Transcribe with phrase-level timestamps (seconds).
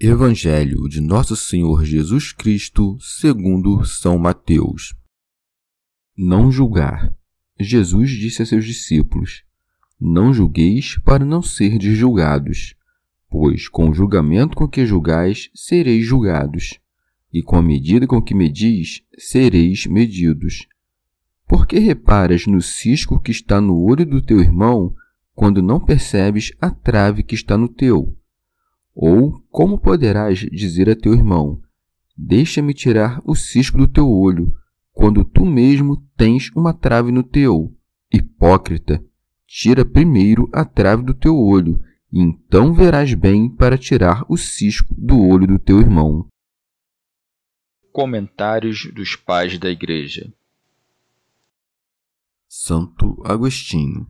[0.00, 4.92] Evangelho de Nosso Senhor Jesus Cristo, segundo São Mateus.
[6.18, 7.14] Não julgar.
[7.60, 9.44] Jesus disse a seus discípulos:
[10.00, 12.74] Não julgueis para não serdes julgados,
[13.30, 16.80] pois com o julgamento com que julgais sereis julgados,
[17.32, 20.66] e com a medida com que medis sereis medidos.
[21.46, 24.92] Por que reparas no cisco que está no olho do teu irmão,
[25.36, 28.18] quando não percebes a trave que está no teu?
[28.94, 31.60] Ou como poderás dizer a teu irmão:
[32.16, 34.54] Deixa-me tirar o cisco do teu olho,
[34.92, 37.76] quando tu mesmo tens uma trave no teu?
[38.12, 39.04] Hipócrita,
[39.46, 41.80] tira primeiro a trave do teu olho,
[42.12, 46.28] e então verás bem para tirar o cisco do olho do teu irmão.
[47.90, 50.32] Comentários dos Pais da Igreja
[52.48, 54.06] Santo Agostinho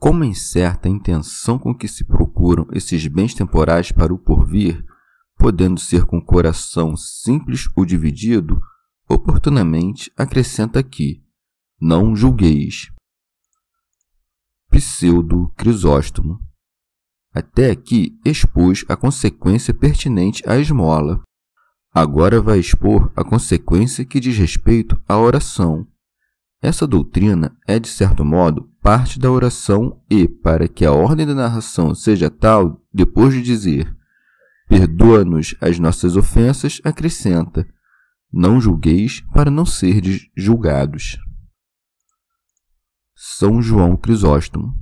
[0.00, 4.82] como é incerta a intenção com que se procuram esses bens temporais para o porvir,
[5.36, 8.58] podendo ser com coração simples ou dividido,
[9.06, 11.22] oportunamente acrescenta aqui:
[11.78, 12.90] não julgueis.
[14.70, 16.40] Pseudo Crisóstomo.
[17.34, 21.22] Até aqui expôs a consequência pertinente à esmola.
[21.92, 25.86] Agora vai expor a consequência que diz respeito à oração,
[26.62, 31.34] essa doutrina é, de certo modo, parte da oração e, para que a ordem da
[31.34, 33.96] narração seja tal, depois de dizer
[34.68, 37.66] perdoa-nos as nossas ofensas, acrescenta
[38.32, 41.18] não julgueis para não serdes julgados.
[43.14, 44.72] São João Crisóstomo.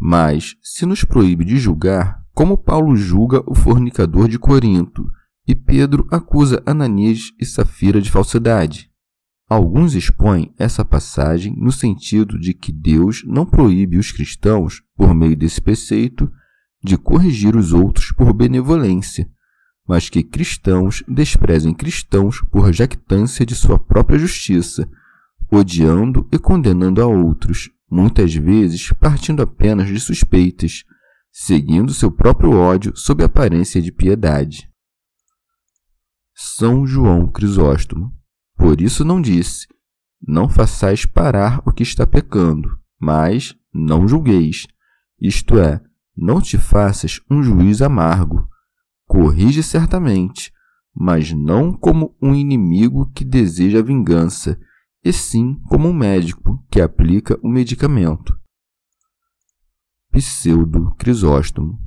[0.00, 5.04] Mas, se nos proíbe de julgar, como Paulo julga o fornicador de Corinto,
[5.46, 8.91] e Pedro acusa Ananias e Safira de falsidade?
[9.52, 15.36] Alguns expõem essa passagem no sentido de que Deus não proíbe os cristãos, por meio
[15.36, 16.32] desse preceito,
[16.82, 19.28] de corrigir os outros por benevolência,
[19.86, 24.88] mas que cristãos desprezem cristãos por jactância de sua própria justiça,
[25.50, 30.82] odiando e condenando a outros, muitas vezes partindo apenas de suspeitas,
[31.30, 34.66] seguindo seu próprio ódio sob aparência de piedade.
[36.34, 38.10] São João Crisóstomo
[38.62, 39.66] por isso não disse:
[40.24, 44.68] Não façais parar o que está pecando, mas não julgueis.
[45.20, 45.80] Isto é,
[46.16, 48.48] não te faças um juiz amargo.
[49.04, 50.52] Corrige certamente,
[50.94, 54.56] mas não como um inimigo que deseja vingança,
[55.04, 58.38] e sim como um médico que aplica o medicamento.
[60.12, 61.80] Pseudo Crisóstomo.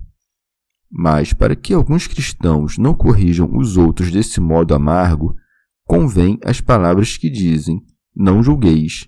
[0.91, 5.35] Mas para que alguns cristãos não corrijam os outros desse modo amargo,
[5.85, 7.81] convém as palavras que dizem:
[8.15, 9.07] Não julgueis.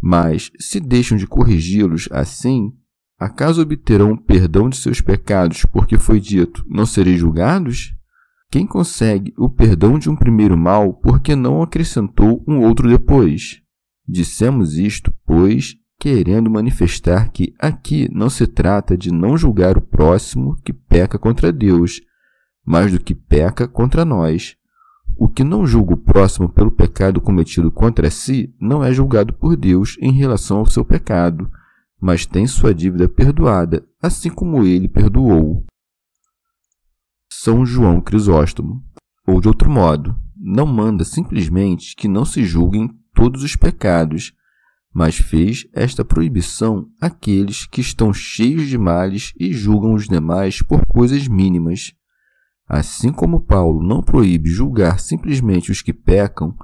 [0.00, 2.72] Mas, se deixam de corrigi-los assim,
[3.18, 7.94] acaso obterão perdão de seus pecados, porque foi dito: Não sereis julgados?
[8.50, 13.60] Quem consegue o perdão de um primeiro mal, porque não acrescentou um outro depois?
[14.06, 20.56] Dissemos isto, pois, querendo manifestar que aqui não se trata de não julgar o próximo
[20.62, 22.00] que peca contra Deus,
[22.64, 24.56] mas do que peca contra nós
[25.16, 29.56] o que não julga o próximo pelo pecado cometido contra si não é julgado por
[29.56, 31.50] Deus em relação ao seu pecado,
[32.00, 35.64] mas tem sua dívida perdoada, assim como ele perdoou.
[37.32, 38.82] São João Crisóstomo.
[39.26, 44.32] Ou de outro modo, não manda simplesmente que não se julguem todos os pecados,
[44.92, 50.84] mas fez esta proibição àqueles que estão cheios de males e julgam os demais por
[50.86, 51.94] coisas mínimas
[52.66, 56.56] Assim como Paulo não proíbe julgar simplesmente os que pecam,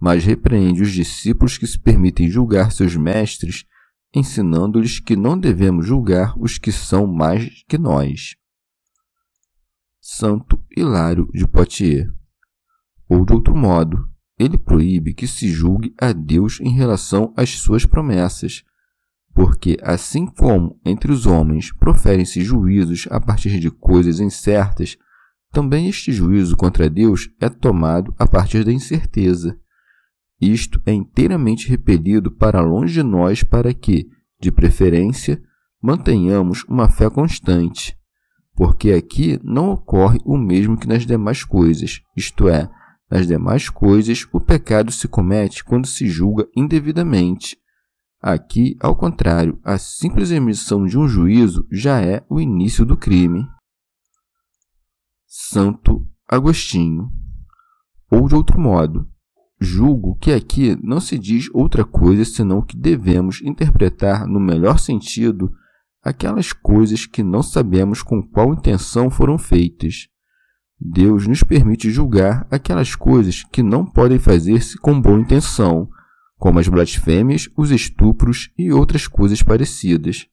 [0.00, 3.64] mas repreende os discípulos que se permitem julgar seus mestres,
[4.14, 8.36] ensinando-lhes que não devemos julgar os que são mais que nós.
[10.00, 12.12] Santo Hilário de Poitiers.
[13.08, 14.08] Ou de outro modo,
[14.38, 18.64] ele proíbe que se julgue a Deus em relação às suas promessas,
[19.32, 24.96] porque assim como entre os homens proferem-se juízos a partir de coisas incertas,
[25.54, 29.56] também este juízo contra Deus é tomado a partir da incerteza.
[30.40, 34.08] Isto é inteiramente repelido para longe de nós para que,
[34.40, 35.40] de preferência,
[35.80, 37.96] mantenhamos uma fé constante,
[38.56, 42.68] porque aqui não ocorre o mesmo que nas demais coisas, isto é,
[43.08, 47.56] nas demais coisas o pecado se comete quando se julga indevidamente.
[48.20, 53.46] Aqui, ao contrário, a simples emissão de um juízo já é o início do crime.
[55.36, 57.10] Santo Agostinho.
[58.08, 59.08] Ou de outro modo,
[59.60, 65.52] julgo que aqui não se diz outra coisa senão que devemos interpretar no melhor sentido
[66.00, 70.06] aquelas coisas que não sabemos com qual intenção foram feitas.
[70.80, 75.88] Deus nos permite julgar aquelas coisas que não podem fazer-se com boa intenção,
[76.38, 80.28] como as blasfêmias, os estupros e outras coisas parecidas.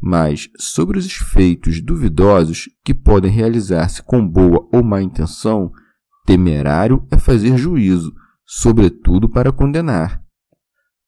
[0.00, 5.70] Mas sobre os feitos duvidosos que podem realizar-se com boa ou má intenção,
[6.26, 8.12] temerário é fazer juízo,
[8.46, 10.22] sobretudo para condenar.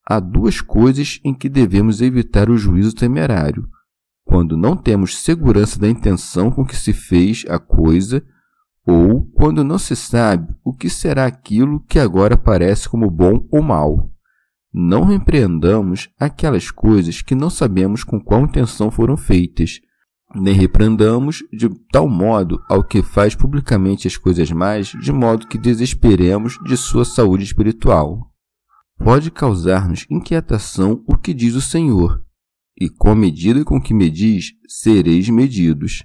[0.06, 3.66] Há duas coisas em que devemos evitar o juízo temerário:
[4.24, 8.22] quando não temos segurança da intenção com que se fez a coisa,
[8.86, 13.62] ou quando não se sabe o que será aquilo que agora parece como bom ou
[13.62, 14.11] mal.
[14.72, 19.80] Não repreendamos aquelas coisas que não sabemos com qual intenção foram feitas,
[20.34, 25.58] nem repreendamos de tal modo ao que faz publicamente as coisas mais, de modo que
[25.58, 28.32] desesperemos de sua saúde espiritual.
[28.98, 32.24] Pode causar-nos inquietação o que diz o Senhor,
[32.80, 36.04] e com a medida com que medis, sereis medidos.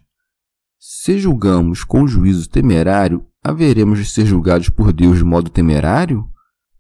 [0.78, 6.28] Se julgamos com juízo temerário, haveremos de ser julgados por Deus de modo temerário?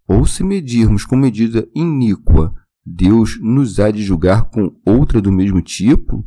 [0.07, 2.54] Ou se medirmos com medida iníqua,
[2.86, 6.25] Deus nos há de julgar com outra do mesmo tipo?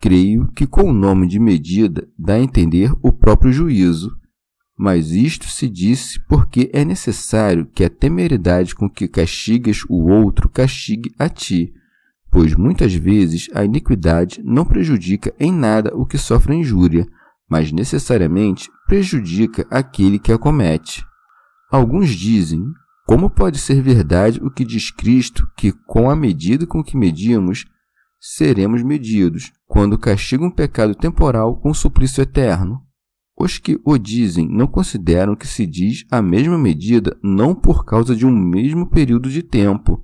[0.00, 4.10] Creio que com o nome de medida dá a entender o próprio juízo.
[4.76, 10.48] Mas isto se disse porque é necessário que a temeridade com que castigas o outro
[10.48, 11.72] castigue a ti,
[12.30, 17.06] pois muitas vezes a iniquidade não prejudica em nada o que sofre injúria,
[17.48, 21.06] mas necessariamente prejudica aquele que a comete.
[21.70, 22.64] Alguns dizem:
[23.06, 27.66] como pode ser verdade o que diz Cristo, que com a medida com que medimos,
[28.18, 32.80] seremos medidos, quando castiga um pecado temporal com suplício eterno?
[33.36, 38.16] Os que o dizem não consideram que se diz a mesma medida não por causa
[38.16, 40.02] de um mesmo período de tempo,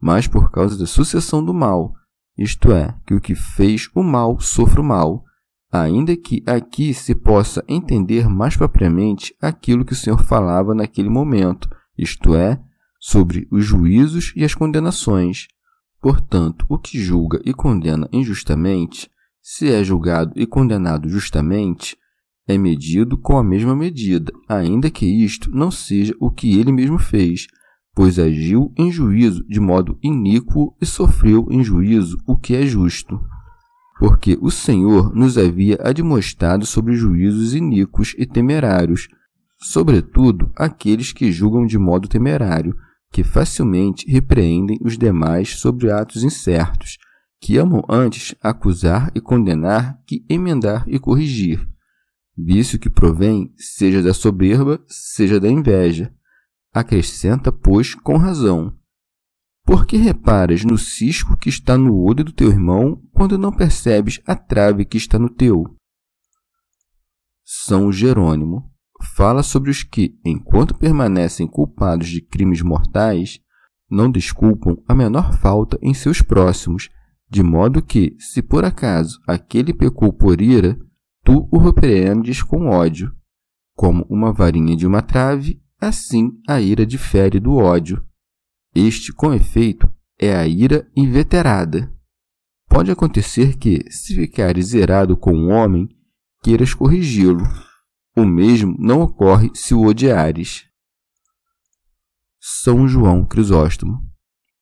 [0.00, 1.92] mas por causa da sucessão do mal,
[2.38, 5.24] isto é, que o que fez o mal sofra o mal,
[5.70, 11.68] ainda que aqui se possa entender mais propriamente aquilo que o Senhor falava naquele momento,
[12.00, 12.60] isto é,
[12.98, 15.48] sobre os juízos e as condenações.
[16.00, 19.10] Portanto, o que julga e condena injustamente,
[19.42, 21.96] se é julgado e condenado justamente,
[22.46, 26.98] é medido com a mesma medida, ainda que isto não seja o que ele mesmo
[26.98, 27.46] fez,
[27.94, 33.20] pois agiu em juízo de modo iníquo e sofreu em juízo o que é justo.
[33.98, 39.08] Porque o Senhor nos havia admoestado sobre juízos iníquos e temerários,
[39.62, 42.74] sobretudo aqueles que julgam de modo temerário,
[43.12, 46.96] que facilmente repreendem os demais sobre atos incertos,
[47.40, 51.66] que amam antes acusar e condenar que emendar e corrigir.
[52.36, 56.14] Vício que provém seja da soberba, seja da inveja,
[56.72, 58.78] Acrescenta, pois, com razão:
[59.64, 64.20] Por que reparas no cisco que está no olho do teu irmão, quando não percebes
[64.24, 65.64] a trave que está no teu?
[67.44, 68.72] São Jerônimo
[69.20, 73.38] fala sobre os que, enquanto permanecem culpados de crimes mortais,
[73.90, 76.88] não desculpam a menor falta em seus próximos,
[77.28, 80.80] de modo que, se por acaso aquele pecou por ira,
[81.22, 83.14] tu o repreendes com ódio,
[83.76, 88.02] como uma varinha de uma trave Assim, a ira difere do ódio.
[88.74, 89.86] Este, com efeito,
[90.18, 91.92] é a ira inveterada.
[92.70, 95.88] Pode acontecer que, se ficares zerado com um homem,
[96.42, 97.44] queiras corrigi-lo.
[98.16, 100.66] O mesmo não ocorre se o odiares.
[102.40, 104.02] São João Crisóstomo.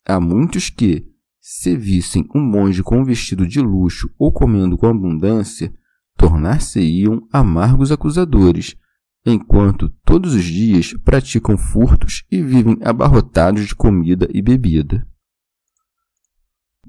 [0.06, 1.06] Há muitos que,
[1.40, 5.72] se vissem um monge com um vestido de luxo ou comendo com abundância,
[6.16, 8.76] tornar-se-iam amargos acusadores,
[9.24, 15.06] enquanto todos os dias praticam furtos e vivem abarrotados de comida e bebida.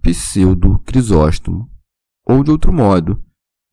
[0.01, 1.69] Pseudo Crisóstomo.
[2.25, 3.23] Ou de outro modo,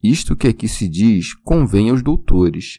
[0.02, 2.78] isto que aqui se diz convém aos doutores,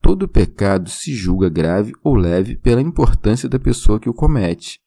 [0.00, 4.80] todo pecado se julga grave ou leve pela importância da pessoa que o comete.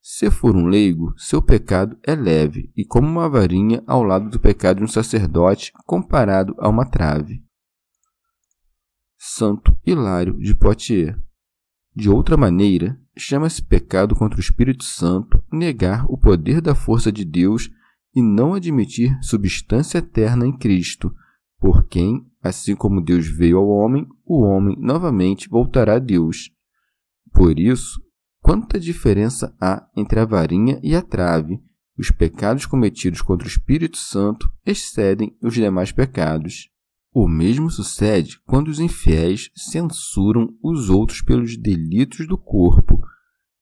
[0.00, 4.38] Se for um leigo, seu pecado é leve e como uma varinha ao lado do
[4.38, 7.42] pecado de um sacerdote comparado a uma trave.
[9.18, 11.16] Santo Hilário de Poitiers.
[11.94, 17.24] De outra maneira, chama-se pecado contra o Espírito Santo negar o poder da força de
[17.24, 17.70] Deus
[18.16, 21.14] e não admitir substância eterna em Cristo,
[21.60, 26.50] por quem, assim como Deus veio ao homem, o homem novamente voltará a Deus.
[27.32, 28.00] Por isso,
[28.46, 31.60] Quanta diferença há entre a varinha e a trave?
[31.98, 36.70] Os pecados cometidos contra o Espírito Santo excedem os demais pecados.
[37.12, 43.00] O mesmo sucede quando os infiéis censuram os outros pelos delitos do corpo,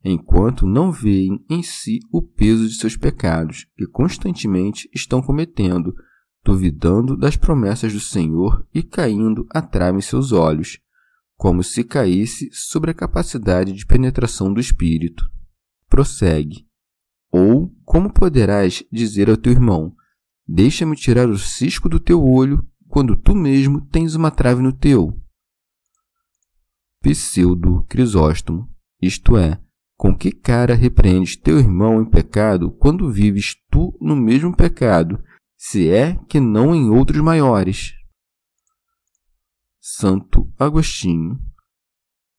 [0.04, 5.94] enquanto não veem em si o peso de seus pecados, que constantemente estão cometendo,
[6.44, 10.78] duvidando das promessas do Senhor e caindo a trave em seus olhos
[11.36, 15.28] como se caísse sobre a capacidade de penetração do espírito.
[15.88, 16.66] Prossegue.
[17.30, 19.94] Ou como poderás dizer ao teu irmão:
[20.46, 25.20] Deixa-me tirar o cisco do teu olho, quando tu mesmo tens uma trave no teu?
[27.00, 28.70] Pseudo Crisóstomo,
[29.02, 29.60] isto é,
[29.96, 35.22] com que cara repreendes teu irmão em pecado quando vives tu no mesmo pecado,
[35.56, 37.92] se é que não em outros maiores?
[39.80, 41.38] Santo Agostinho.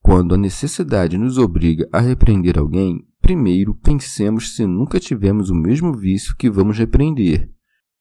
[0.01, 5.97] Quando a necessidade nos obriga a repreender alguém, primeiro pensemos se nunca tivemos o mesmo
[5.97, 7.51] vício que vamos repreender.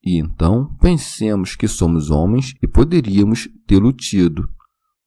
[0.05, 4.47] E então pensemos que somos homens e poderíamos tê-lo tido,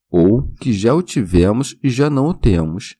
[0.10, 2.96] ou que já o tivemos e já não o temos.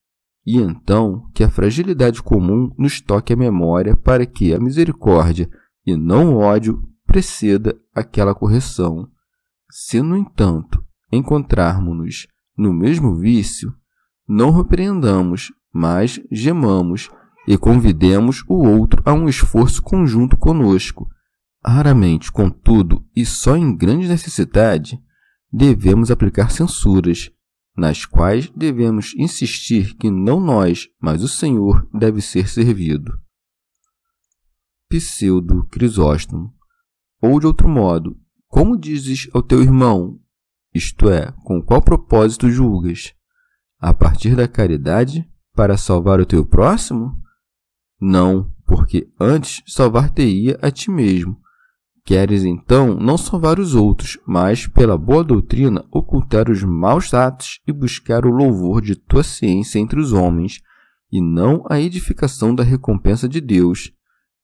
[0.48, 5.50] E então que a fragilidade comum nos toque a memória para que a misericórdia
[5.86, 9.10] e não o ódio preceda aquela correção.
[9.70, 12.28] Se, no entanto, encontrarmos-nos
[12.58, 13.74] no mesmo vício,
[14.26, 17.10] não repreendamos, mas gemamos
[17.46, 21.10] e convidemos o outro a um esforço conjunto conosco.
[21.66, 24.98] Raramente, contudo, e só em grande necessidade,
[25.52, 27.32] devemos aplicar censuras,
[27.78, 33.14] nas quais devemos insistir que não nós, mas o Senhor deve ser servido.
[34.90, 36.54] Pseudo Crisóstomo.
[37.22, 38.18] Ou de outro modo,
[38.48, 40.20] como dizes ao teu irmão,
[40.74, 43.14] isto é, com qual propósito julgas?
[43.80, 47.22] A partir da caridade para salvar o teu próximo?
[48.00, 51.40] Não, porque antes salvar-te-ia a ti mesmo.
[52.08, 57.74] Queres então não salvar os outros, mas, pela boa doutrina, ocultar os maus atos e
[57.74, 60.62] buscar o louvor de tua ciência entre os homens,
[61.12, 63.92] e não a edificação da recompensa de Deus.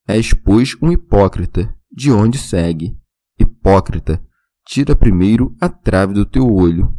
[0.05, 2.97] És, pois, um hipócrita, de onde segue.
[3.39, 4.21] Hipócrita,
[4.65, 6.93] Tira primeiro a trave do teu olho.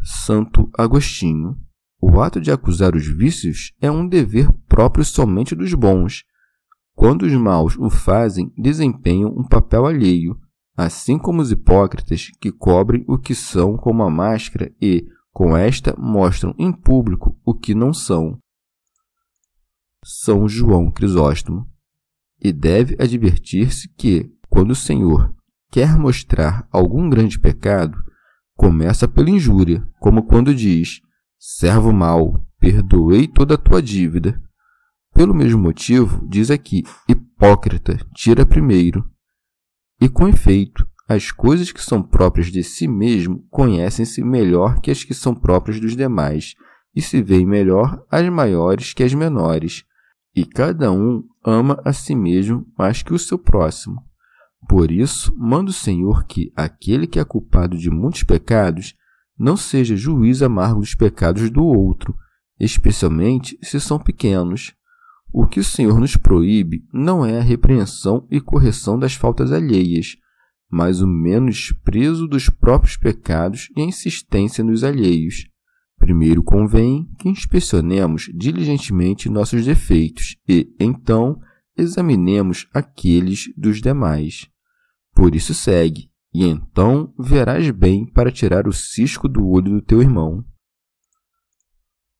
[0.00, 1.56] Santo Agostinho.
[2.00, 6.24] O ato de acusar os vícios é um dever próprio somente dos bons.
[6.96, 10.40] Quando os maus o fazem, desempenham um papel alheio,
[10.74, 15.94] assim como os hipócritas que cobrem o que são com uma máscara e, com esta,
[15.98, 18.38] mostram em público o que não são.
[20.02, 21.68] São João Crisóstomo.
[22.40, 25.34] E deve advertir-se que, quando o Senhor
[25.70, 27.98] quer mostrar algum grande pecado,
[28.54, 31.00] começa pela injúria, como quando diz:
[31.38, 34.40] Servo mau, perdoei toda a tua dívida.
[35.16, 39.02] Pelo mesmo motivo, diz aqui: Hipócrita, tira primeiro.
[39.98, 45.02] E com efeito, as coisas que são próprias de si mesmo conhecem-se melhor que as
[45.02, 46.54] que são próprias dos demais,
[46.94, 49.84] e se veem melhor as maiores que as menores,
[50.34, 54.02] e cada um ama a si mesmo mais que o seu próximo.
[54.68, 58.94] Por isso, manda o Senhor que aquele que é culpado de muitos pecados
[59.38, 62.14] não seja juiz amargo dos pecados do outro,
[62.60, 64.75] especialmente se são pequenos.
[65.38, 70.16] O que o Senhor nos proíbe não é a repreensão e correção das faltas alheias,
[70.70, 75.46] mas o menosprezo dos próprios pecados e a insistência nos alheios.
[75.98, 81.38] Primeiro convém que inspecionemos diligentemente nossos defeitos e, então,
[81.76, 84.48] examinemos aqueles dos demais.
[85.14, 90.00] Por isso segue, e então verás bem para tirar o cisco do olho do teu
[90.00, 90.42] irmão.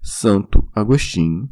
[0.02, 1.48] Santo Agostinho.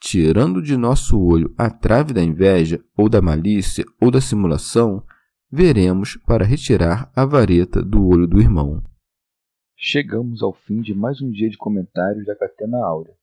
[0.00, 5.04] Tirando de nosso olho a trave da inveja, ou da malícia, ou da simulação,
[5.52, 8.82] veremos para retirar a vareta do olho do irmão.
[9.76, 13.14] Chegamos ao fim de mais um dia de comentários da Catena Áurea.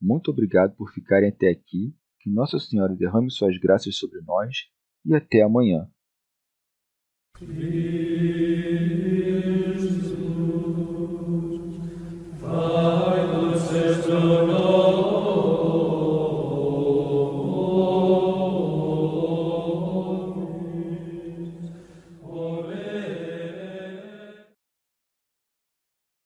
[0.00, 4.56] Muito obrigado por ficarem até aqui, que Nossa Senhora derrame suas graças sobre nós
[5.04, 5.88] e até amanhã.